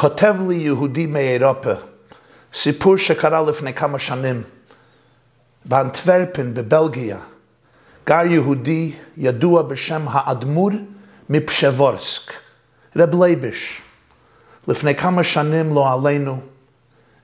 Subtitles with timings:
[0.00, 1.72] כותב לי יהודי מאירופה,
[2.52, 4.42] סיפור שקרה לפני כמה שנים.
[5.64, 7.18] באנטוורפן, בבלגיה,
[8.06, 10.70] גר יהודי ידוע בשם האדמו"ר
[11.30, 12.32] מפשבורסק,
[12.96, 13.82] רב לייבש.
[14.68, 16.40] לפני כמה שנים, לא עלינו,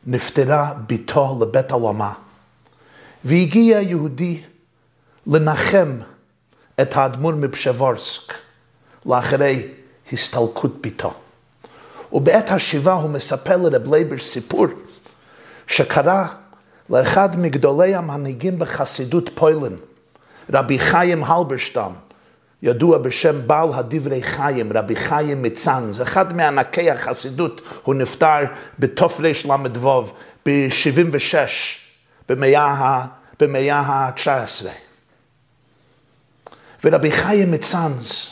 [0.07, 2.13] נפטרה בתו לבית עולמה.
[3.25, 4.43] והגיע יהודי
[5.27, 5.99] לנחם
[6.81, 8.33] את האדמו"ר מפשבורסק
[9.07, 9.69] לאחרי
[10.13, 11.26] הסתלקות בתו.
[12.13, 14.67] ובעת השבעה הוא מספר לרב לייבש סיפור
[15.67, 16.27] שקרה
[16.91, 19.75] לאחד מגדולי המנהיגים בחסידות פוילן,
[20.53, 21.91] רבי חיים הלברשטם,
[22.63, 28.39] ידוע בשם בעל הדברי חיים, רבי חיים מצאנז, אחד מענקי החסידות, הוא נפטר
[28.79, 30.03] בתרל"ו
[30.47, 31.35] ב-76,
[32.29, 33.05] במאה,
[33.41, 34.67] במאה ה-19.
[36.85, 38.31] ורבי חיים מצאנז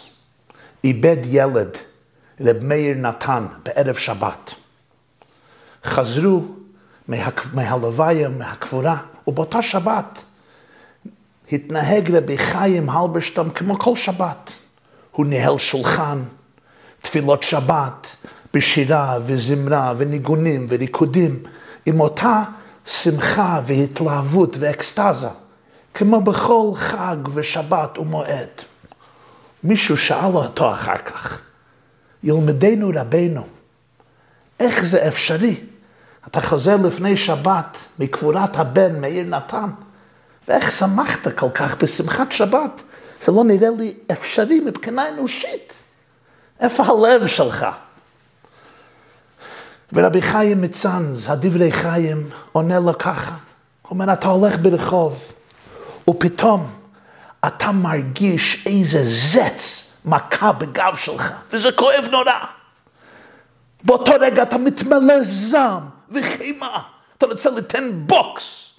[0.85, 1.77] איבד ילד,
[2.41, 4.55] רב מאיר נתן, בערב שבת.
[5.85, 6.43] חזרו
[7.09, 7.17] מה,
[7.53, 10.25] מהלוויה, מהקבורה, ובאותה שבת
[11.53, 14.51] התנהג רבי חיים הלברשטם כמו כל שבת.
[15.11, 16.23] הוא ניהל שולחן,
[17.01, 18.17] תפילות שבת,
[18.55, 21.43] בשירה וזמרה וניגונים וריקודים,
[21.87, 22.43] עם אותה
[22.87, 25.29] שמחה והתלהבות ואקסטזה,
[25.95, 28.49] כמו בכל חג ושבת ומועד.
[29.65, 31.41] מישהו שאל אותו אחר כך,
[32.25, 33.47] ילמדנו רבנו,
[34.61, 35.61] איך זה אפשרי?
[36.27, 39.69] אתה חוזר לפני שבת מקבורת הבן מאיר נתן,
[40.49, 42.83] ואיך שמחת כל כך בשמחת שבת?
[43.23, 45.73] זה לא נראה לי אפשרי מבחינה אנושית.
[46.61, 47.67] איפה הלב שלך?
[49.93, 53.35] ורבי חיים מצאנז, הדברי חיים, עונה לו ככה.
[53.83, 55.33] הוא אומר, אתה הולך ברחוב,
[56.11, 56.71] ופתאום
[57.47, 62.33] אתה מרגיש איזה זץ מכה בגב שלך, וזה כואב נורא.
[63.83, 66.83] באותו רגע אתה מתמלא זעם וחימה,
[67.19, 68.73] אתה רוצה לתן בוקס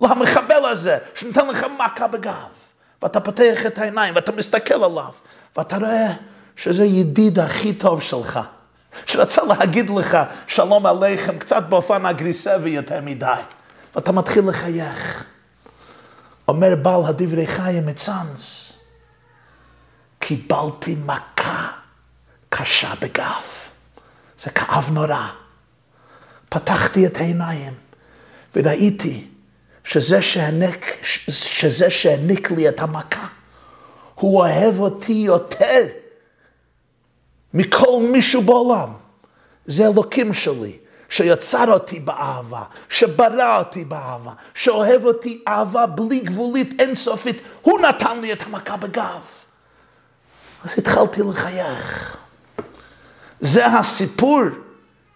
[0.00, 2.62] למחבל הזה, שנותן לך מכה בגב.
[3.02, 5.12] ואתה פותח את העיניים ואתה מסתכל עליו,
[5.56, 6.12] ואתה רואה
[6.56, 8.40] שזה ידיד הכי טוב שלך,
[9.06, 13.32] שרצה להגיד לך שלום עליכם קצת באופן אגריסיבי יותר מדי,
[13.94, 15.24] ואתה מתחיל לחייך.
[16.48, 18.61] אומר בעל הדברי חיים מצאנז,
[20.24, 21.70] קיבלתי מכה
[22.48, 23.42] קשה בגב.
[24.38, 25.26] זה כאב נורא.
[26.48, 27.72] פתחתי את העיניים
[28.56, 29.28] וראיתי
[29.84, 33.26] שזה שהעניק, שזה שהעניק לי את המכה,
[34.14, 35.86] הוא אוהב אותי יותר
[37.54, 38.92] מכל מישהו בעולם.
[39.66, 40.76] זה אלוקים שלי,
[41.08, 48.32] שיצר אותי באהבה, שברא אותי באהבה, שאוהב אותי אהבה בלי גבולית אינסופית, הוא נתן לי
[48.32, 49.41] את המכה בגב.
[50.64, 52.16] אז התחלתי לחייך.
[53.40, 54.40] זה הסיפור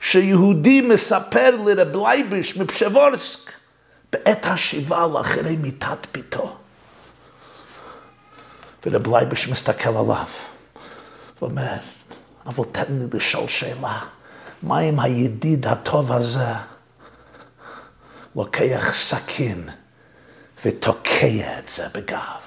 [0.01, 3.51] שיהודי מספר לרב לייביש מפשבורסק
[4.13, 6.57] בעת השבעה לאחרי מיתת ביתו.
[8.87, 10.27] ורב לייביש מסתכל עליו
[11.43, 11.79] ואומר,
[12.47, 13.99] אבל תן לי לשאול שאלה,
[14.63, 16.53] מה אם הידיד הטוב הזה
[18.37, 19.69] לוקח סכין
[20.65, 22.46] ותוקע את זה בגב?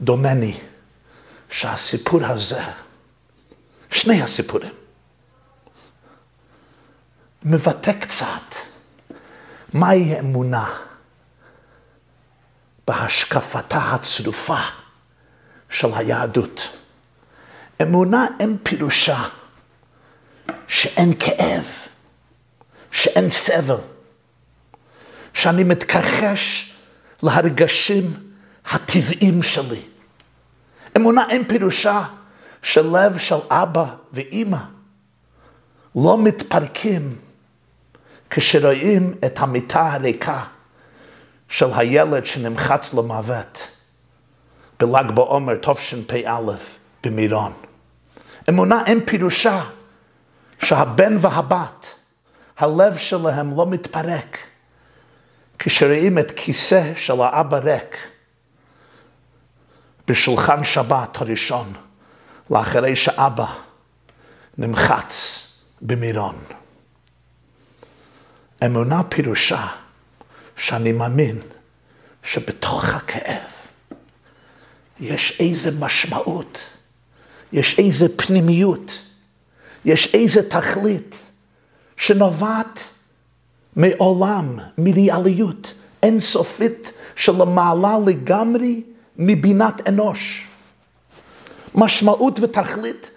[0.00, 0.60] דומני
[1.50, 2.62] שהסיפור הזה,
[3.90, 4.72] שני הסיפורים,
[7.42, 8.54] מבטא קצת
[9.72, 10.76] מהי אמונה
[12.86, 14.58] בהשקפתה הצרופה
[15.68, 16.60] של היהדות.
[17.82, 19.24] אמונה אין פירושה
[20.68, 21.64] שאין כאב,
[22.90, 23.80] שאין סבל,
[25.34, 26.72] שאני מתכחש
[27.22, 28.30] להרגשים
[28.64, 29.89] הטבעיים שלי.
[31.00, 32.02] אמונה אין פירושה
[32.62, 34.56] שלב של אבא ואימא
[35.94, 37.16] לא מתפרקים
[38.30, 40.44] כשרואים את המיטה הריקה
[41.48, 43.68] של הילד שנמחץ למוות
[44.80, 46.40] בל"ג בעומר תשפ"א
[47.04, 47.52] במירון.
[48.48, 49.64] אמונה אין פירושה
[50.64, 51.86] שהבן והבת,
[52.58, 54.38] הלב שלהם לא מתפרק
[55.58, 57.96] כשרואים את כיסא של האבא ריק
[60.10, 61.72] בשולחן שבת הראשון,
[62.50, 63.46] לאחרי שאבא
[64.58, 65.46] נמחץ
[65.82, 66.38] במירון.
[68.64, 69.66] אמונה פירושה
[70.56, 71.38] שאני מאמין
[72.22, 73.50] שבתוך הכאב
[75.00, 76.58] יש איזה משמעות,
[77.52, 78.92] יש איזה פנימיות,
[79.84, 81.30] יש איזה תכלית
[81.96, 82.80] שנובעת
[83.76, 88.82] מעולם, מריאליות אינסופית שלמעלה לגמרי
[89.20, 90.46] מבינת אנוש.
[91.74, 93.10] משמעות ותכלית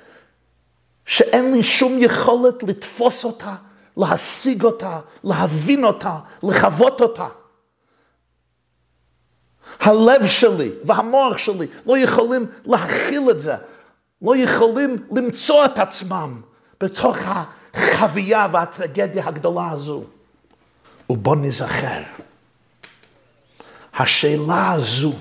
[1.06, 3.56] שאין לי שום יכולת לתפוס אותה,
[3.98, 7.28] להשיג אותה, להבין אותה, לחוות אותה.
[9.80, 13.56] הלב שלי והמוח שלי לא יכולים להכיל את זה,
[14.22, 16.42] לא יכולים למצוא את עצמם
[16.82, 17.18] בתוך
[17.74, 20.04] החוויה והטרגדיה הגדולה הזו.
[21.10, 22.02] ובוא נזכר,
[23.94, 25.14] השאלה הזו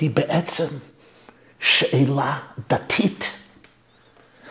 [0.00, 0.66] היא בעצם
[1.60, 3.34] שאלה דתית.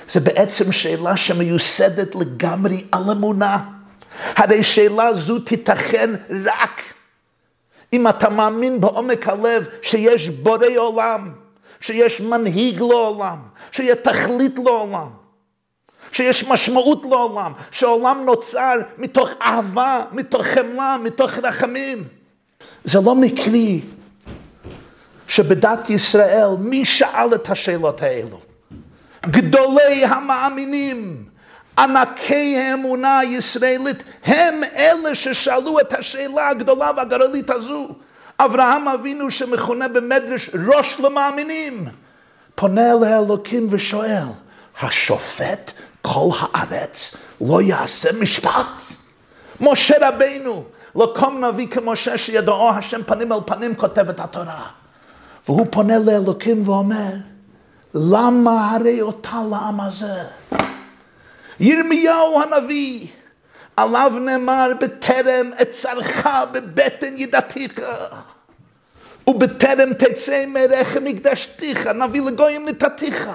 [0.09, 3.57] זה בעצם שאלה שמיוסדת לגמרי על אמונה.
[4.35, 6.09] הרי שאלה זו תיתכן
[6.45, 6.81] רק
[7.93, 11.31] אם אתה מאמין בעומק הלב שיש בורא עולם,
[11.79, 13.37] שיש מנהיג לעולם,
[13.71, 15.07] שיש תכלית לעולם,
[16.11, 22.03] שיש משמעות לעולם, שהעולם נוצר מתוך אהבה, מתוך חמלה, מתוך רחמים.
[22.83, 23.81] זה לא מקרי
[25.27, 28.39] שבדת ישראל, מי שאל את השאלות האלו?
[29.25, 31.25] גדולי המאמינים,
[31.77, 37.87] ענקי האמונה הישראלית, הם אלה ששאלו את השאלה הגדולה והגרלית הזו.
[38.39, 41.85] אברהם אבינו שמכונה במדרש ראש למאמינים,
[42.55, 44.23] פונה אל האלוקים ושואל,
[44.81, 45.71] השופט
[46.01, 48.81] כל הארץ לא יעשה משפט?
[49.61, 50.63] משה רבינו,
[50.95, 54.76] לא קום נביא כמשה שידעו השם פנים אל פנים כותב את התורה.
[55.49, 57.11] והוא פונה לאלוקים ואומר,
[57.93, 60.23] למה הרי אותה לעם הזה?
[61.59, 63.07] ירמיהו הנביא,
[63.77, 67.81] עליו נאמר, בטרם אצרך בבטן ידעתיך.
[69.27, 73.29] ובטרם תצא מרחם מקדשתיך, נביא לגויים נתתיך.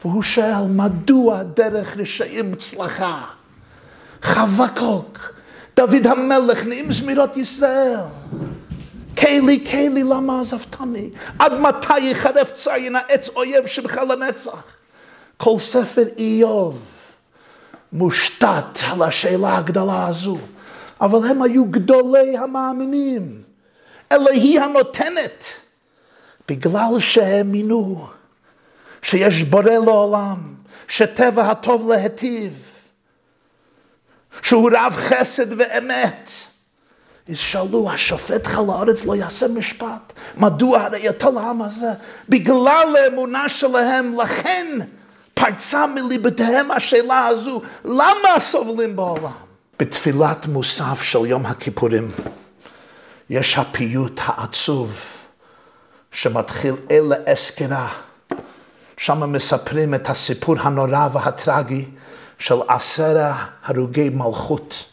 [0.00, 3.24] והוא שואל, מדוע דרך רשעים הצלחה?
[4.22, 5.32] חבקוק,
[5.76, 8.00] דוד המלך, נעים זמירות ישראל.
[9.20, 11.10] קהילי, קהילי, למה עזבתני?
[11.38, 14.64] עד מתי יחרף ציין העץ אויב שמך לנצח?
[15.36, 16.82] כל ספר איוב
[17.92, 20.38] מושתת על השאלה הגדולה הזו,
[21.00, 23.42] אבל הם היו גדולי המאמינים.
[24.12, 25.44] אלא היא הנותנת,
[26.48, 28.06] בגלל שהאמינו
[29.02, 30.54] שיש בורא לעולם,
[30.88, 32.64] שטבע הטוב להיטיב,
[34.42, 36.30] שהוא רב חסד ואמת.
[37.28, 40.12] אז שאלו, השופט חל הארץ לא יעשה משפט.
[40.36, 41.90] מדוע הראייתו לעם הזה?
[42.28, 44.78] בגלל האמונה שלהם, לכן
[45.34, 49.32] פרצה מליבותיהם השאלה הזו, למה סובלים בעולם?
[49.78, 52.10] בתפילת מוסף של יום הכיפורים
[53.30, 55.04] יש הפיוט העצוב
[56.12, 57.88] שמתחיל אלה אסקרה.
[58.96, 61.84] שם מספרים את הסיפור הנורא והטרגי
[62.38, 64.84] של עשרה הרוגי מלכות.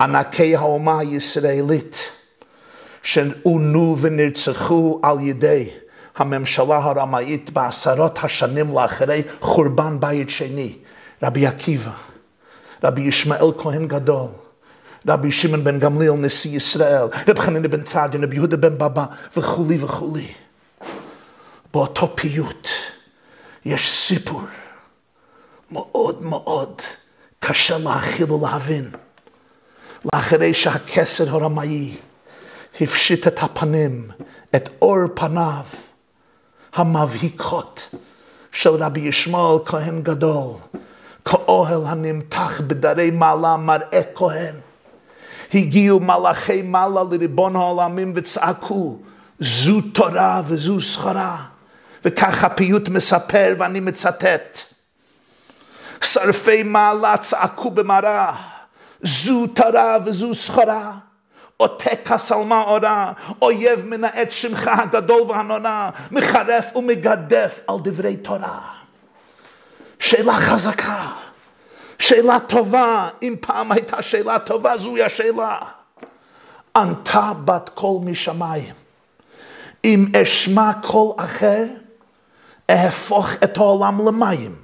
[0.00, 1.96] ענקי האומה הישראלית,
[3.02, 5.70] שעונו ונרצחו על ידי
[6.16, 10.78] הממשלה הרמאית בעשרות השנים לאחרי חורבן בית שני,
[11.22, 11.92] רבי עקיבא,
[12.84, 14.28] רבי ישמעאל כהן גדול,
[15.08, 19.04] רבי שמעון בן גמליאל נשיא ישראל, רבי חנינא בן תרדיון, רבי יהודה בן בבא
[19.36, 20.26] וכולי וכולי.
[21.72, 22.68] באותו פיוט
[23.64, 24.42] יש סיפור
[25.70, 26.82] מאוד מאוד
[27.40, 28.90] קשה להכיל ולהבין.
[30.14, 31.94] לאחרי שהכסר הרמאי
[32.80, 34.08] הפשיט את הפנים,
[34.56, 35.64] את אור פניו
[36.74, 37.94] המבהיקות
[38.52, 40.54] של רבי ישמעאל כהן גדול,
[41.24, 44.54] כאוהל הנמתח בדרי מעלה מראה כהן.
[45.54, 48.98] הגיעו מלאכי מעלה לריבון העולמים וצעקו,
[49.40, 51.44] זו תורה וזו סחרה.
[52.04, 54.58] וכך הפיוט מספר, ואני מצטט:
[56.04, 58.57] שרפי מעלה צעקו במראה
[59.02, 60.92] זו תרה וזו סחרה.
[61.58, 63.12] עותק הסלמה אורה,
[63.42, 68.60] אויב מנאץ שמך הגדול והנורא, מחרף ומגדף על דברי תורה.
[69.98, 71.12] שאלה חזקה,
[71.98, 75.58] שאלה טובה, אם פעם הייתה שאלה טובה, זוהי השאלה.
[76.76, 78.74] ענתה בת קול משמיים,
[79.84, 81.64] אם אשמע קול אחר,
[82.70, 84.54] אהפוך את העולם למים,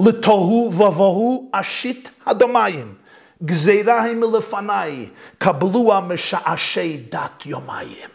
[0.00, 2.99] לתוהו ובוהו אשית הדמיים.
[3.44, 8.08] גזירה היא מלפניי, קבלוה משעשי דת יומיים.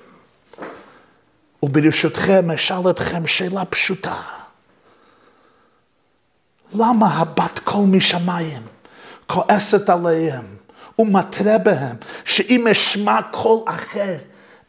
[1.64, 4.22] וברשותכם אשאל אתכם שאלה פשוטה.
[6.74, 8.62] למה הבת קול משמיים
[9.28, 10.46] כועסת עליהם
[11.00, 14.18] ומתרה בהם שאם אשמע קול אחר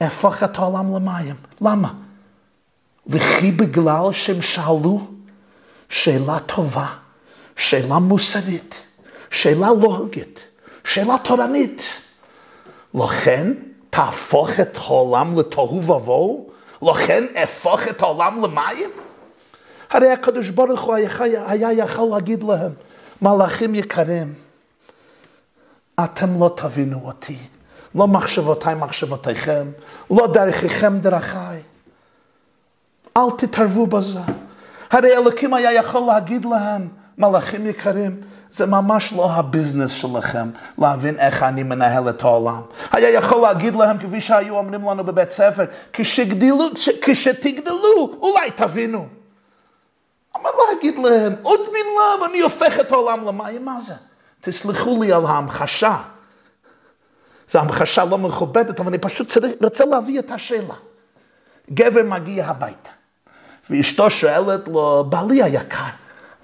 [0.02, 1.34] אהפוך את העולם למים?
[1.60, 1.92] למה?
[3.06, 5.06] וכי בגלל שהם שאלו
[5.88, 6.86] שאלה טובה,
[7.56, 8.85] שאלה מוסרית.
[9.30, 10.48] שאלה לוגית,
[10.84, 11.82] שאלה תורנית.
[12.94, 13.52] לכן
[13.90, 16.50] תהפוך את העולם לתוהו ובוהו
[16.82, 18.90] לכן הפוך את העולם למים?
[19.90, 22.72] הרי הקדוש ברוך הוא היה, היה יכול להגיד להם,
[23.22, 24.34] מלאכים יקרים,
[26.04, 27.38] אתם לא תבינו אותי,
[27.94, 29.66] לא מחשבותיי מחשבותיכם,
[30.10, 31.62] לא דרכיכם דרכיי.
[33.16, 34.20] אל תתערבו בזה.
[34.90, 38.20] הרי אלוקים היה יכול להגיד להם, מלאכים יקרים,
[38.56, 42.60] זה ממש לא הביזנס שלכם להבין איך אני מנהל את העולם.
[42.92, 46.68] היה יכול להגיד להם, כפי שהיו אומרים לנו בבית ספר, כשגדלו,
[47.02, 49.06] כשתגדלו, אולי תבינו.
[50.34, 53.94] אבל להגיד להם, עוד מילה ואני הופך את העולם למים, מה זה?
[54.40, 55.96] תסלחו לי על ההמחשה.
[57.50, 60.74] זו המחשה לא מכובדת, אבל אני פשוט צריך, רוצה להביא את השאלה.
[61.70, 62.90] גבר מגיע הביתה,
[63.70, 65.84] ואשתו שואלת לו, בעלי היקר,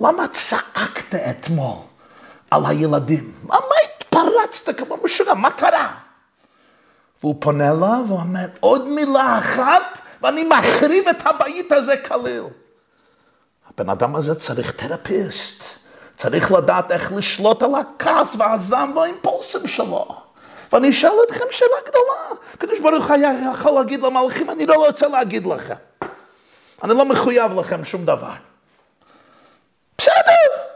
[0.00, 1.92] למה צעקת אתמול
[2.52, 3.32] על הילדים?
[3.44, 5.35] למה התפרצת כמו משוגע?
[5.35, 5.94] מה קרה?
[7.23, 12.44] והוא פונה אליו ואומר, עוד מילה אחת ואני מחריב את הבית הזה כליל.
[13.71, 15.64] הבן אדם הזה צריך תרפיסט,
[16.16, 20.09] צריך לדעת איך לשלוט על הכעס והזעם והאימפולסים שלו.
[20.73, 22.40] ואני אשאל אתכם שאלה גדולה.
[22.54, 25.75] הקדוש ברוך היה יכול להגיד למלאכים, אני לא רוצה להגיד לכם.
[26.82, 28.32] אני לא מחויב לכם שום דבר.
[29.99, 30.72] בסדר.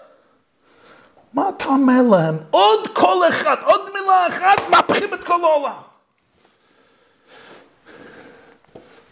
[1.37, 2.37] מה אתה אומר להם?
[2.51, 5.83] עוד קול אחד, עוד מילה אחת, מהפכים את כל העולם.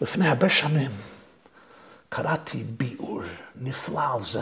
[0.01, 0.91] לפני הרבה שנים
[2.09, 3.21] קראתי ביאור
[3.55, 4.41] נפלא על זה,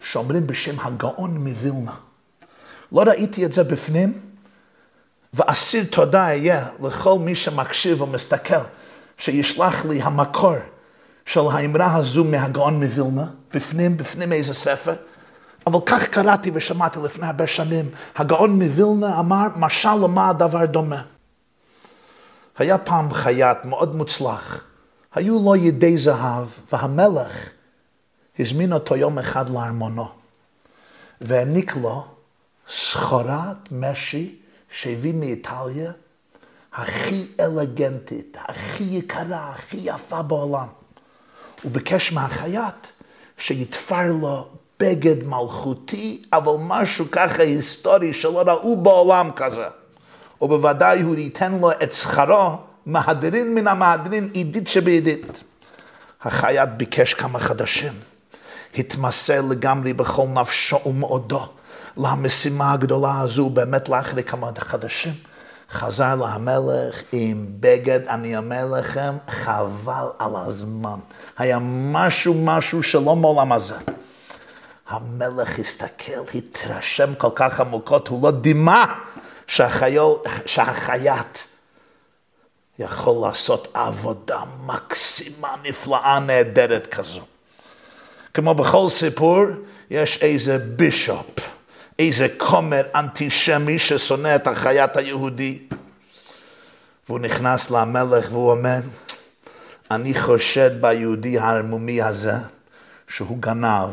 [0.00, 1.94] שאומרים בשם הגאון מווילנה.
[2.92, 4.20] לא ראיתי את זה בפנים,
[5.34, 8.64] ואסיר תודה אהיה לכל מי שמקשיב ומסתכל,
[9.18, 10.56] שישלח לי המקור
[11.26, 14.94] של האמרה הזו מהגאון מווילנה, בפנים, בפנים איזה ספר.
[15.66, 21.02] אבל כך קראתי ושמעתי לפני הרבה שנים, הגאון מווילנה אמר, משל למה הדבר דומה.
[22.58, 24.64] היה פעם חייט מאוד מוצלח,
[25.14, 27.50] היו לו ידי זהב, והמלך
[28.38, 30.08] הזמין אותו יום אחד לארמונו,
[31.20, 32.04] והעניק לו
[32.68, 34.34] סחורת משי
[34.70, 35.92] שהביא מאיטליה,
[36.72, 40.66] הכי אלגנטית, הכי יקרה, הכי יפה בעולם.
[41.62, 42.86] הוא ביקש מהחייט
[43.38, 44.48] שיתפר לו
[44.80, 49.66] בגד מלכותי, אבל משהו ככה היסטורי שלא ראו בעולם כזה.
[50.40, 52.56] ובוודאי הוא ייתן לו את שכרו,
[52.86, 55.42] מהדרין מן המהדרין, עידית שבידית.
[56.22, 57.92] החייט ביקש כמה חדשים.
[58.78, 61.46] התמסר לגמרי בכל נפשו ומאודו
[61.96, 65.12] למשימה הגדולה הזו, באמת לאחרי כמה חדשים.
[65.70, 70.98] חזר למלך עם בגד, אני אומר לכם, חבל על הזמן.
[71.38, 73.74] היה משהו, משהו שלא מעולם הזה.
[74.88, 78.98] המלך הסתכל, התרשם כל כך עמוקות, הוא לא דימה
[79.46, 80.12] שהחייל,
[80.46, 81.38] שהחייט
[82.78, 87.20] יכול לעשות עבודה מקסימה, נפלאה, נהדרת כזו.
[88.34, 89.44] כמו בכל סיפור,
[89.90, 91.40] יש איזה בישופ,
[91.98, 95.58] איזה כומר אנטישמי ששונא את החיית היהודי.
[97.08, 98.78] והוא נכנס למלך והוא אומר,
[99.90, 102.34] אני חושד ביהודי הערמומי הזה
[103.08, 103.88] שהוא גנב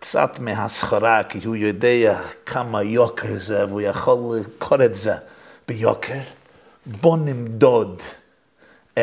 [0.00, 5.14] קצת מהסחורה, כי הוא יודע כמה יוקר זה והוא יכול לקרוא את זה
[5.68, 6.18] ביוקר.
[6.86, 8.02] בוא נמדוד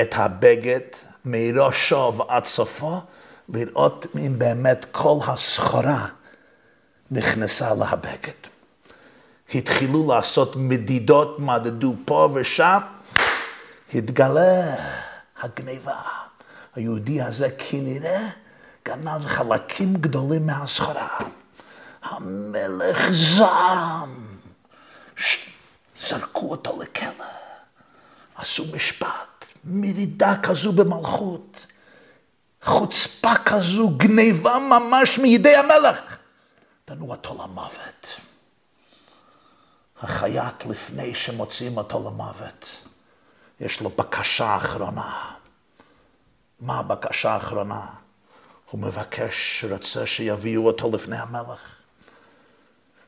[0.02, 0.80] את הבגד
[1.26, 3.00] מראשו ועד סופו
[3.50, 6.08] לראות אם באמת כל הסחורה
[7.12, 8.40] נכנסה להבגד.
[9.56, 12.80] התחילו לעשות מדידות, מדדו פה ושם,
[13.94, 14.76] התגלה
[15.42, 16.02] הגניבה.
[16.76, 18.28] היהודי הזה כנראה
[18.88, 21.18] גנב חלקים גדולים מהסחורה.
[22.04, 24.38] המלך זעם,
[25.98, 27.26] זרקו אותו לכלא,
[28.36, 31.66] עשו משפט, מרידה כזו במלכות.
[32.64, 36.18] חוצפה כזו, גניבה ממש מידי המלך.
[36.86, 38.20] תנו אותו למוות.
[40.02, 42.66] החייט, לפני שמוציאים אותו למוות,
[43.60, 45.32] יש לו בקשה אחרונה.
[46.60, 48.05] מה הבקשה האחרונה?
[48.72, 51.76] הוא מבקש, רוצה שיביאו אותו לפני המלך.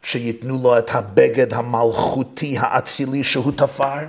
[0.03, 3.99] שייתנו לו את הבגד המלכותי האצילי שהוא תפר,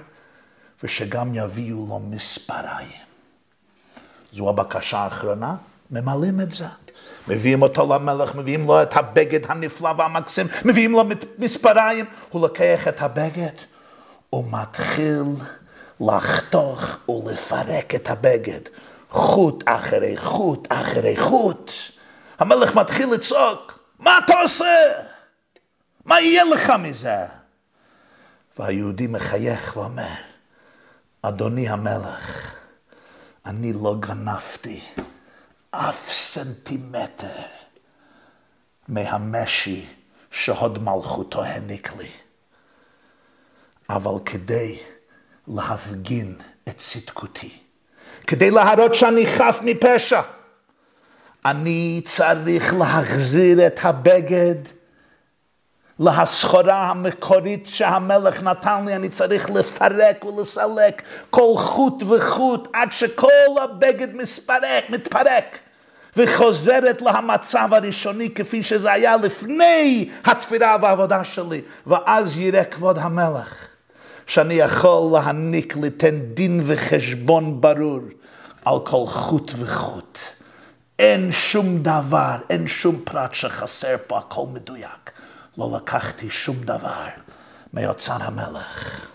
[0.82, 3.08] ושגם יביאו לו מספריים.
[4.32, 5.56] זו הבקשה האחרונה,
[5.90, 6.66] ממלאים את זה.
[7.28, 11.04] מביאים אותו למלך, מביאים לו את הבגד הנפלא והמקסים, מביאים לו
[11.38, 13.52] מספריים, הוא לוקח את הבגד
[14.32, 15.24] ומתחיל
[16.00, 18.60] לחתוך ולפרק את הבגד,
[19.10, 21.72] חוט אחרי חוט אחרי חוט.
[22.38, 24.74] המלך מתחיל לצעוק, מה אתה עושה?
[26.04, 27.26] מה יהיה לך מזה?
[28.58, 30.14] והיהודי מחייך ואומר,
[31.22, 32.54] אדוני המלך,
[33.46, 34.80] אני לא גנבתי
[35.70, 37.42] אף סנטימטר
[38.88, 39.86] מהמשי
[40.30, 42.10] שהוד מלכותו העניק לי.
[43.90, 44.78] אבל כדי
[45.48, 46.36] להפגין
[46.68, 47.58] את צדקותי,
[48.28, 50.20] כדי להראות שאני חף מפשע,
[51.44, 54.54] אני צריך להחזיר את הבגד
[55.98, 64.14] להסחורה המקורית שהמלך נתן לי, אני צריך לפרק ולסלק כל חוט וחוט עד שכל הבגד
[64.14, 65.58] מספרק, מתפרק
[66.16, 71.60] וחוזרת למצב הראשוני כפי שזה היה לפני התפירה והעבודה שלי.
[71.86, 73.68] ואז יראה כבוד המלך
[74.26, 78.00] שאני יכול להעניק, ליתן דין וחשבון ברור
[78.68, 80.18] על כל חוט וחוט.
[80.98, 85.10] אין שום דבר, אין שום פרט שחסר פה, הכל מדויק.
[85.58, 87.06] לא לקחתי שום דבר
[87.74, 89.06] מאוצר המלך.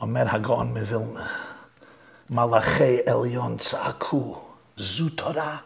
[0.00, 1.26] אומר הגאון מווילנה,
[2.30, 4.42] מלאכי עליון צעקו,
[4.76, 5.56] זו תורה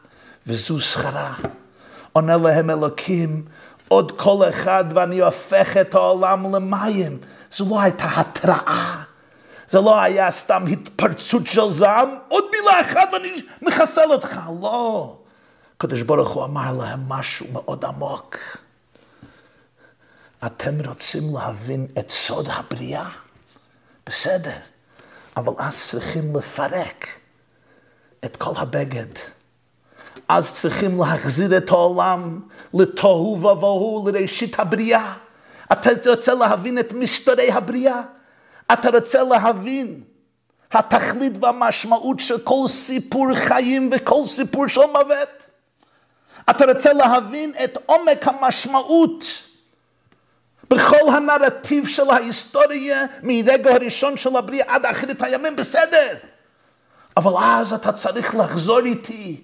[0.47, 1.35] וזו שכרה.
[2.13, 3.45] עונה להם אלוקים,
[3.89, 7.19] עוד כל אחד ואני הופך את העולם למים.
[7.57, 9.06] זו לא הייתה התראה.
[9.69, 14.41] זה לא היה סתם התפרצות של זעם, עוד מילה אחת ואני מחסל אותך.
[14.61, 15.17] לא.
[15.77, 18.37] הקדוש ברוך הוא אמר להם משהו מאוד עמוק.
[20.47, 23.09] אתם רוצים להבין את סוד הבריאה?
[24.07, 24.57] בסדר,
[25.37, 27.07] אבל אז צריכים לפרק
[28.25, 29.07] את כל הבגד.
[30.29, 32.41] אז צריכים להחזיר את העולם
[32.75, 35.15] לתוהו ובוהו, לראשית הבריאה.
[35.73, 38.03] אתה רוצה להבין את מסתורי הבריאה?
[38.73, 40.01] אתה רוצה להבין
[40.73, 45.47] התכלית והמשמעות של כל סיפור חיים וכל סיפור של מוות?
[46.51, 49.25] אתה רוצה להבין את עומק המשמעות
[50.71, 56.15] בכל הנרטיב של ההיסטוריה, מרגע הראשון של הבריאה עד אחרית הימים, בסדר.
[57.17, 59.41] אבל אז אתה צריך לחזור איתי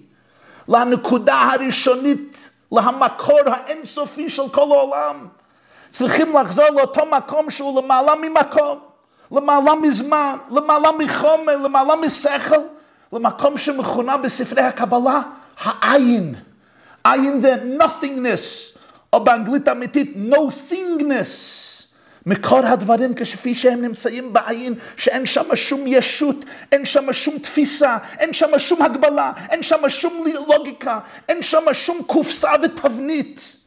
[0.67, 5.27] לנקודה הראשונית, למקור האינסופי של כל העולם.
[5.89, 8.79] צריכים לחזור לאותו מקום שהוא למעלה ממקום,
[9.33, 12.55] למעלה מזמן, למעלה מחומר, למעלה משכל,
[13.13, 15.21] למקום שמכונה בספרי הקבלה
[15.63, 16.35] העין.
[17.03, 18.73] עין זה nothingness.
[19.13, 21.63] או באנגלית אמיתית, no thingness.
[22.25, 28.33] מקור הדברים כפי שהם נמצאים בעין, שאין שם שום ישות, אין שם שום תפיסה, אין
[28.33, 33.62] שם שום הגבלה, אין שם שום לוגיקה, אין שם שום קופסה ותבנית.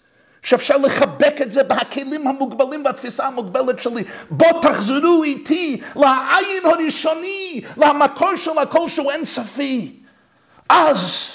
[0.46, 4.04] שאפשר לחבק את זה בכלים המוגבלים והתפיסה המוגבלת שלי.
[4.30, 9.96] בוא תחזרו איתי לעין הראשוני, למקור של הכל שהוא אינסופי.
[10.68, 11.28] אז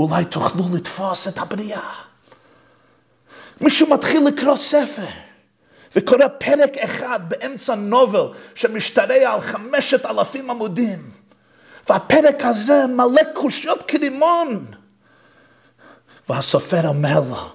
[0.00, 1.92] אולי תוכלו לתפוס את הבריאה.
[3.60, 5.06] מישהו מתחיל לקרוא ספר,
[5.96, 11.10] וקורא פרק אחד באמצע נובל שמשתרע על חמשת אלפים עמודים,
[11.88, 14.66] והפרק הזה מלא קושיות כרימון.
[16.28, 17.50] והסופר אומר לו,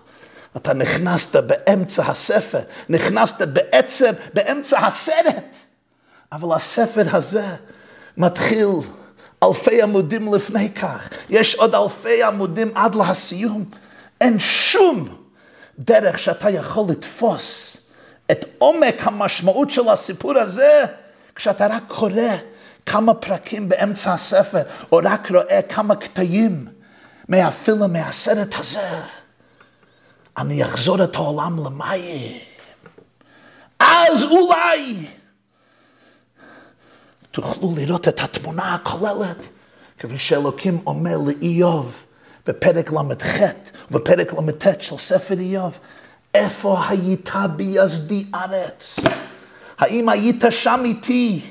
[0.61, 5.55] אתה נכנסת באמצע הספר, נכנסת בעצם באמצע הסרט,
[6.31, 7.45] אבל הספר הזה
[8.17, 8.67] מתחיל
[9.43, 13.65] אלפי עמודים לפני כך, יש עוד אלפי עמודים עד לסיום,
[14.21, 15.07] אין שום
[15.79, 17.77] דרך שאתה יכול לתפוס
[18.31, 20.83] את עומק המשמעות של הסיפור הזה,
[21.35, 22.35] כשאתה רק קורא
[22.85, 26.67] כמה פרקים באמצע הספר, או רק רואה כמה קטעים
[27.29, 28.99] מאפילו מהסרט הזה.
[30.37, 32.37] אני אחזור את העולם למים.
[33.79, 35.07] אז אולי
[37.31, 39.49] תוכלו לראות את התמונה הכוללת,
[39.99, 42.05] כפי שאלוקים אומר לאיוב
[42.47, 43.41] בפרק ל"ח
[43.91, 45.79] בפרק ל"ט של ספר איוב,
[46.33, 48.99] איפה היית ביזדי ארץ?
[49.77, 51.41] האם היית שם איתי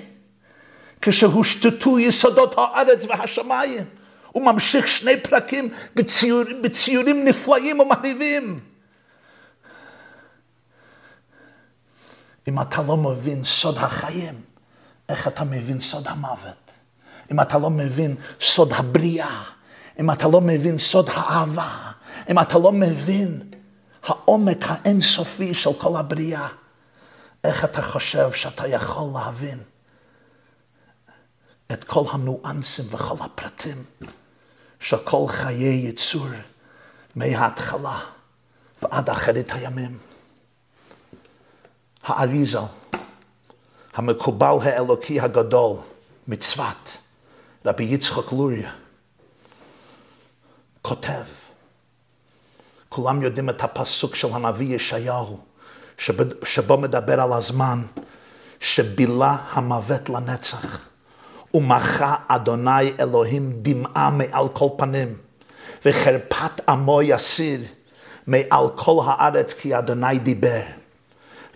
[1.03, 3.98] כשהושתתו יסודות הארץ והשמיים?
[4.33, 8.61] הוא ממשיך שני פרקים בציור, בציורים נפלאים ומרהיבים.
[12.49, 14.41] אם אתה לא מבין סוד החיים,
[15.09, 16.71] איך אתה מבין סוד המוות?
[17.33, 19.43] אם אתה לא מבין סוד הבריאה,
[20.01, 21.91] אם אתה לא מבין סוד האהבה,
[22.31, 23.43] אם אתה לא מבין
[24.03, 26.49] העומק האינסופי של כל הבריאה,
[27.45, 29.59] איך אתה חושב שאתה יכול להבין
[31.73, 33.85] את כל הניואנסים וכל הפרטים
[34.81, 36.27] של כל חיי יצור
[37.15, 38.01] מההתחלה
[38.83, 39.99] ועד אחרית הימים.
[42.03, 42.63] האריזל,
[43.95, 45.77] המקובל האלוקי הגדול,
[46.29, 46.97] מצוות,
[47.65, 48.73] רבי יצחק לוריה,
[50.83, 51.25] כותב,
[52.89, 55.41] כולם יודעים את הפסוק של הנביא ישעיהו,
[56.45, 57.83] שבו מדבר על הזמן
[58.61, 60.89] שבילה המוות לנצח.
[61.55, 65.17] ומחה אדוני אלוהים דמעה מעל כל פנים,
[65.85, 67.61] וחרפת עמו יסיר
[68.27, 70.63] מעל כל הארץ כי אדוני דיבר.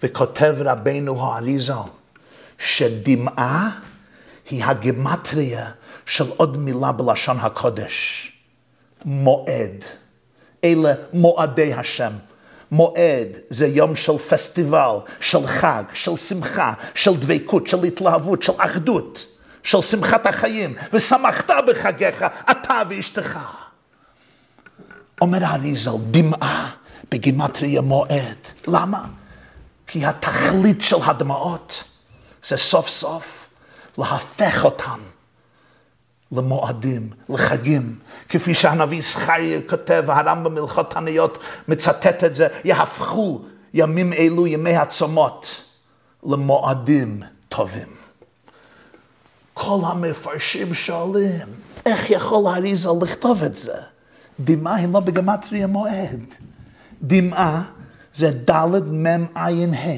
[0.02, 1.74] וכותב רבנו האריזל,
[2.58, 3.70] שדמעה
[4.50, 5.70] היא הגימטריה
[6.06, 8.32] של עוד מילה בלשון הקודש,
[9.04, 9.84] מועד.
[10.64, 12.12] אלה מועדי השם.
[12.70, 19.26] מועד זה יום של פסטיבל, של חג, של שמחה, של דבקות, של התלהבות, של אחדות,
[19.62, 23.38] של שמחת החיים, ושמחת בחגיך, אתה ואשתך.
[25.20, 26.70] אומר האריזל, דמעה
[27.10, 28.36] בגימטריה מועד.
[28.68, 29.04] למה?
[29.86, 31.84] כי התכלית של הדמעות
[32.44, 33.48] זה סוף סוף
[33.98, 35.00] להפך אותם
[36.32, 37.98] למועדים, לחגים,
[38.28, 43.44] כפי שהנביא זכריה כותב, והרמב"ם בהלכות תניות מצטט את זה, יהפכו
[43.74, 45.62] ימים אלו, ימי הצומות,
[46.26, 48.01] למועדים טובים.
[49.64, 51.46] כל המפרשים שואלים,
[51.86, 53.74] איך יכול האריזה לכתוב את זה?
[54.40, 56.20] דמעה היא לא בגמטריה מועד.
[57.02, 57.62] דמעה
[58.14, 59.88] זה ד' מ' עין ה'.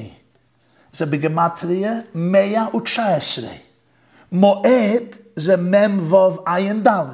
[0.92, 3.48] זה בגמטריה 119.
[4.32, 5.02] מועד
[5.36, 7.04] זה מ' ו' עין ד'.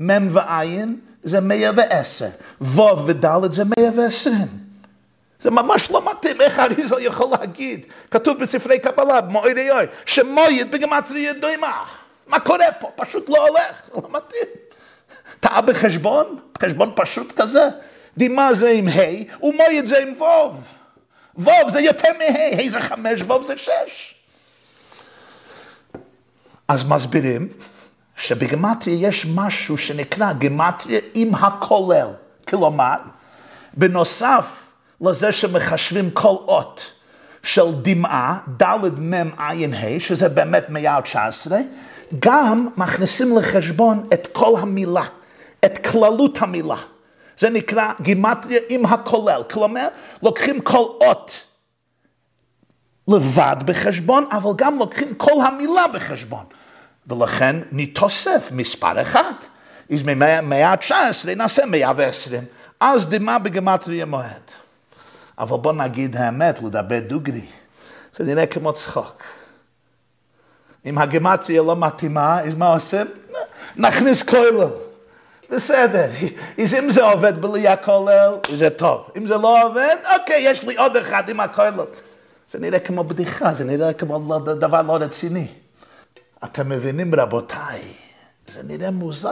[0.00, 2.28] מ' ועין זה 110.
[2.60, 4.69] ו' וד' זה 120.
[5.40, 7.86] זה ממש לא מתאים, איך אריזל יכול להגיד?
[8.10, 11.84] כתוב בספרי קבלה, במועד יוי, שמועד בגמטריה דוימה.
[12.26, 12.90] מה קורה פה?
[12.96, 14.48] פשוט לא הולך, לא מתאים.
[15.40, 16.38] טעה בחשבון?
[16.62, 17.68] חשבון פשוט כזה?
[18.16, 20.64] דימה זה עם ה' ומויד זה עם ווב.
[21.36, 24.14] ווב זה יותר מה', ה' זה חמש, ווב זה שש.
[26.68, 27.48] אז מסבירים
[28.16, 32.08] שבגמטריה יש משהו שנקרא גמטריה עם הכולל.
[32.48, 32.96] כלומר,
[33.74, 34.69] בנוסף
[35.00, 36.92] לזה שמחשבים כל אות
[37.42, 41.58] של דמעה, ד' מ' עין ה', שזה באמת 119,
[42.18, 45.04] גם מכניסים לחשבון את כל המילה,
[45.64, 46.76] את כללות המילה.
[47.38, 49.42] זה נקרא גימטריה עם הכולל.
[49.50, 49.88] כלומר,
[50.22, 51.44] לוקחים כל אות
[53.08, 56.44] לבד בחשבון, אבל גם לוקחים כל המילה בחשבון.
[57.06, 59.32] ולכן מתוסף מספר אחד.
[59.92, 62.42] אז מ-119 נעשה 120.
[62.80, 64.59] אז דמה בגימטריה מועד.
[65.40, 67.46] אבל בוא נגיד האמת, לדבר דוגרי.
[68.12, 69.22] זה נראה כמו צחוק.
[70.86, 73.06] אם הגימטריה לא מתאימה, אז מה עושים?
[73.76, 74.68] נכניס כולל.
[75.50, 76.10] בסדר,
[76.62, 79.10] אז אם זה עובד בלי הכולל, זה טוב.
[79.16, 81.84] אם זה לא עובד, אוקיי, יש לי עוד אחד עם הכולל.
[82.48, 85.46] זה נראה כמו בדיחה, זה נראה כמו דבר לא רציני.
[86.44, 87.82] אתם מבינים, רבותיי,
[88.48, 89.30] זה נראה מוזר.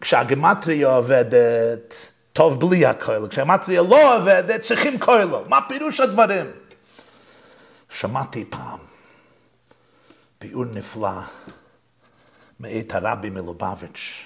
[0.00, 1.94] כשהגמטריה עובדת,
[2.32, 3.28] טוב בלי הכולל.
[3.28, 5.28] כשהגמטריה לא עובדת, צריכים כולל.
[5.48, 6.46] מה פירוש הדברים?
[7.90, 8.78] שמעתי פעם
[10.40, 11.10] ביאור נפלא
[12.60, 14.24] מאת הרבי מלובביץ'.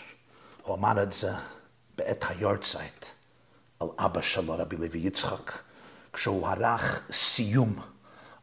[0.62, 1.30] הוא אמר את זה
[1.96, 3.04] בעת היורצייט
[3.80, 5.52] על אבא שלו, רבי לוי יצחק,
[6.12, 7.80] כשהוא ערך סיום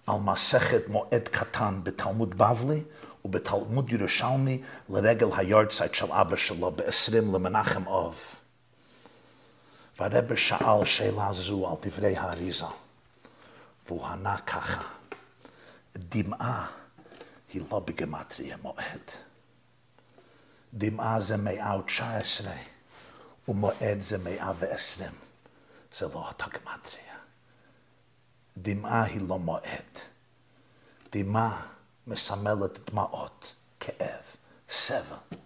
[0.07, 2.83] על מסכת מועד קטן בתלמוד בבלי
[3.25, 8.42] ובתלמוד ירושלמי לרגל היורצייט של אבא שלו ב-20 למנחם אוב.
[9.97, 12.65] והרבר שאל שאלה זו על דברי האריזה,
[13.85, 14.83] והוא ענה ככה,
[15.95, 16.71] דמעה
[17.53, 19.11] היא לא בגמטריה מועד.
[20.73, 22.57] דמעה זה מאה ותשע עשרה,
[23.47, 25.13] ומועד זה מאה ועשרים.
[25.93, 27.13] זה לא אותה גמטריה.
[28.57, 29.99] דמעה היא לא מועד.
[31.11, 31.65] דמעה
[32.07, 34.23] מסמלת דמעות, כאב,
[34.69, 35.37] סבל.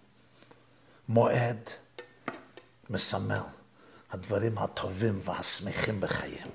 [1.08, 1.70] מועד
[2.90, 3.42] מסמל
[4.10, 6.46] הדברים הטובים והשמחים בחיים.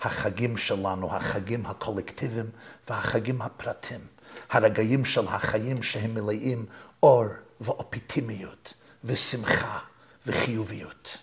[0.00, 2.50] החגים שלנו, החגים הקולקטיביים
[2.88, 4.06] והחגים הפרטיים,
[4.50, 6.66] הרגעים של החיים שהם מלאים
[7.02, 7.24] אור
[7.60, 9.78] ואופטימיות ושמחה
[10.26, 11.16] וחיוביות.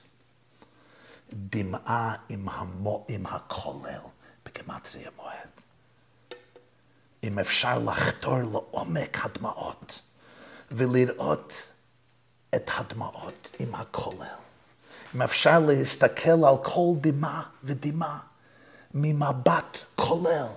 [1.34, 4.02] דמעה עם, המו, עם הכולל
[4.46, 5.50] בגמטריה מועד.
[7.24, 10.02] אם אפשר לחתור לעומק הדמעות
[10.72, 11.54] ולראות
[12.56, 14.51] את הדמעות עם הכולל.
[15.15, 18.17] אם אפשר להסתכל על כל דמעה ודמעה
[18.93, 20.47] ממבט כולל,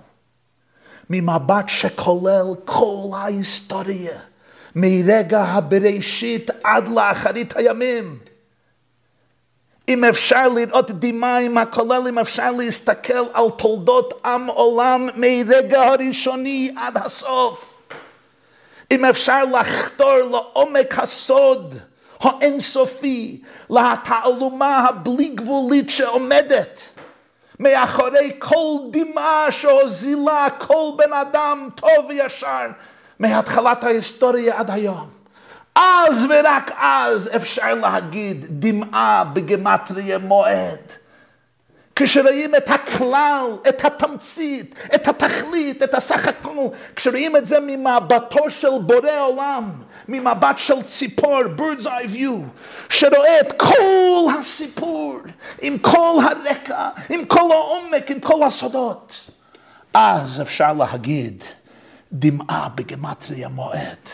[1.09, 4.19] ממבט שכולל כל ההיסטוריה.
[4.75, 8.19] מרגע הבראשית עד לאחרית הימים.
[9.89, 16.97] אם אפשר לראות דמיים הכולל, אם אפשר להסתכל על תולדות עם עולם מרגע הראשוני עד
[16.97, 17.83] הסוף.
[18.91, 21.75] אם אפשר לחתור לעומק הסוד
[22.25, 26.81] האינסופי, לתעלומה הבלי גבולית שעומדת
[27.59, 32.67] מאחורי כל דמעה שהוזילה כל בן אדם טוב וישר
[33.19, 35.09] מהתחלת ההיסטוריה עד היום.
[35.75, 40.79] אז ורק אז אפשר להגיד דמעה בגמטריה מועד.
[41.95, 48.77] כשרואים את הכלל, את התמצית, את התכלית, את הסך הכל, כשרואים את זה ממבטו של
[48.81, 49.71] בורא עולם,
[50.07, 55.19] ממבט של ציפור, bird's eye view, שרואה את כל הסיפור,
[55.61, 59.29] עם כל הרקע, עם כל העומק, עם כל הסודות,
[59.93, 61.43] אז אפשר להגיד
[62.11, 64.09] דמעה בגמטריה מועד.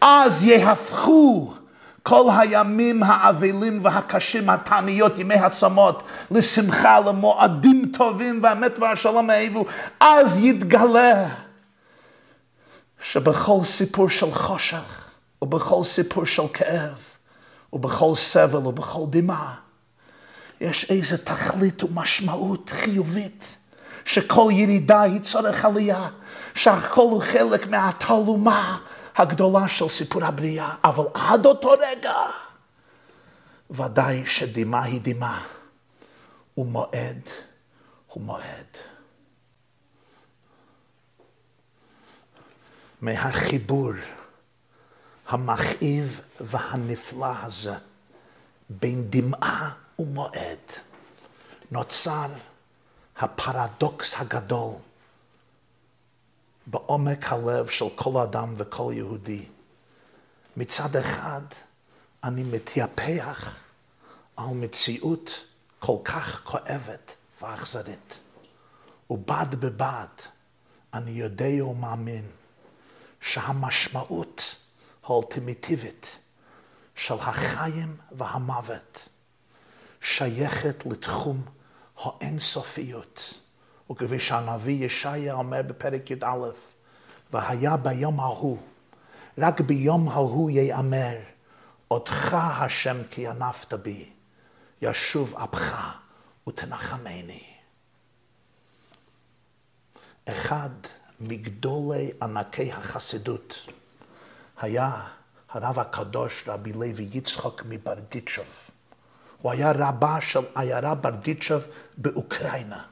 [0.00, 1.52] אז יהפכו
[2.02, 9.64] כל הימים האבלים והקשים, התעניות, ימי הצמות, לשמחה, למועדים טובים והאמת והשלום האהבו,
[10.00, 11.28] אז יתגלה
[13.02, 15.10] שבכל סיפור של חושך,
[15.42, 17.04] ובכל סיפור של כאב,
[17.72, 19.54] ובכל סבל, ובכל דמעה,
[20.60, 23.56] יש איזה תכלית ומשמעות חיובית,
[24.04, 26.08] שכל ירידה היא צורך עלייה,
[26.54, 28.78] שהכל הוא חלק מהתעלומה
[29.16, 32.14] הגדולה של סיפור הבריאה, אבל עד אותו רגע,
[33.70, 35.42] ודאי שדמעה היא דמעה,
[36.56, 37.20] ומועד
[38.06, 38.89] הוא מועד.
[43.02, 43.92] מהחיבור
[45.28, 47.74] המכאיב והנפלא הזה
[48.70, 50.58] בין דמעה ומועד
[51.70, 52.28] נוצר
[53.16, 54.74] הפרדוקס הגדול
[56.66, 59.46] בעומק הלב של כל אדם וכל יהודי.
[60.56, 61.42] מצד אחד,
[62.24, 63.56] אני מתייפח
[64.36, 65.44] על מציאות
[65.78, 68.20] כל כך כואבת ואכזרית,
[69.10, 70.06] ובד בבד
[70.94, 72.24] אני יודע ומאמין
[73.20, 74.56] שהמשמעות
[75.04, 76.18] האולטימטיבית
[76.94, 79.08] של החיים והמוות
[80.00, 81.42] שייכת לתחום
[81.96, 83.40] האינסופיות.
[83.90, 86.48] וכפי שהנביא ישעיה אומר בפרק י"א,
[87.32, 88.58] והיה ביום ההוא,
[89.38, 91.16] רק ביום ההוא ייאמר,
[91.90, 94.10] אותך השם כי ענפת בי,
[94.82, 95.98] ישוב אפך
[96.48, 97.44] ותנחמני.
[100.24, 100.70] אחד
[101.20, 103.66] מגדולי ענקי החסידות
[104.60, 104.90] היה
[105.50, 108.70] הרב הקדוש רבי לוי יצחק מברדיצ'וב.
[109.42, 111.66] הוא היה רבה של עיירה ברדיצ'וב
[111.98, 112.82] באוקראינה.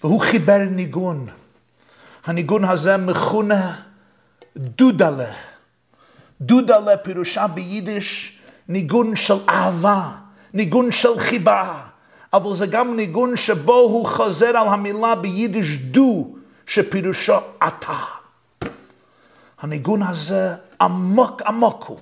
[0.00, 1.28] והוא חיבר ניגון.
[2.24, 3.82] הניגון הזה מכונה
[4.56, 5.32] דודלה.
[6.40, 8.38] דודלה פירושה ביידיש
[8.68, 10.10] ניגון של אהבה,
[10.54, 11.80] ניגון של חיבה,
[12.32, 16.33] אבל זה גם ניגון שבו הוא חוזר על המילה ביידיש דו,
[16.66, 17.98] שפירושו אתה.
[19.60, 21.98] הניגון הזה עמוק עמוק הוא,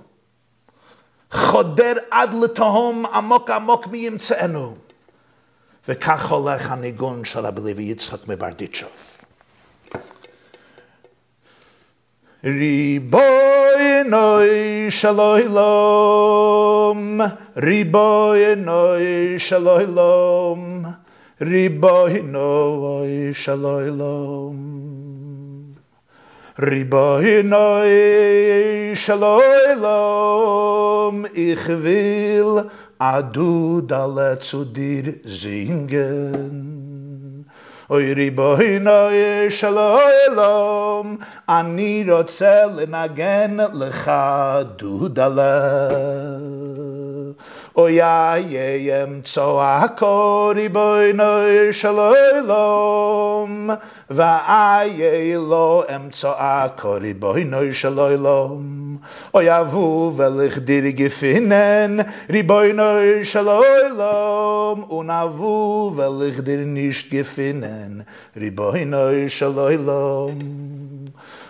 [1.33, 4.77] חודר עד לתהום עמוק עמוק מימצאנו.
[5.89, 9.13] וכך הולך הניגון של רבי לוי יצחק מברדיצ'וב.
[12.45, 17.21] ריבוי נוי שלוי לום,
[17.57, 19.39] ריבוי נוי
[21.43, 24.57] ריבוינו אוי שלוי לום.
[26.59, 29.45] ריבוינו אוי שלוי
[29.83, 36.51] לום, איך ויל עדו על צודיר זינגן.
[37.91, 41.17] אוי ריבוינו אוי שלוי לום,
[41.49, 44.13] אני רוצה לנגן לך
[44.77, 45.89] דוד עלה.
[47.75, 47.75] Dale.
[47.75, 53.79] Oya yem tso a kori boy no shalom
[54.11, 59.01] va ay lo em tso a kori boy no shalom
[59.35, 66.45] Oya vu vel ich dir gefinnen ri boy no shalom un a vu vel ich
[66.45, 68.05] dir nicht gefinnen
[68.37, 70.39] ri boy no shalom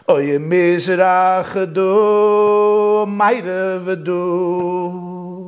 [0.08, 5.11] Oye misrach du meide du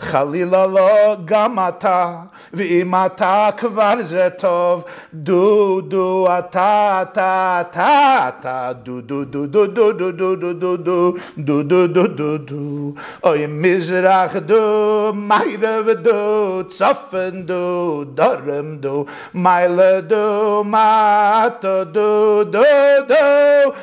[0.00, 2.14] חלילה לא גם אתה,
[2.52, 4.84] ואם אתה כבר זה טוב,
[5.14, 10.76] דו דו אתה אתה אתה אתה דו דו דו דו דו דו דו דו דו
[10.76, 12.92] דו דו דו דו דו דו
[13.24, 22.62] אוי מזרח דו מיירב דו צפן דו דרם דו מיילה דו מטו דו דו
[23.08, 23.14] דו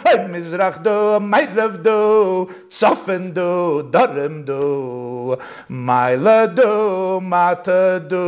[0.05, 5.35] אוי מזרח דו מיירב דו צפן דו דרם דו
[5.69, 8.21] מיילה I la do Nailadu matadu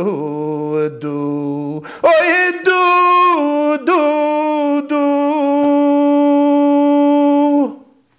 [1.00, 6.79] do Oi do, do, do.